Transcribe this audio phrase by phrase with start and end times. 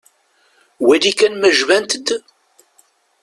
[0.85, 2.07] Wali kan ma jbant-d.